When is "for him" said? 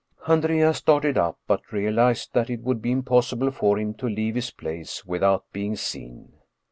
3.53-3.93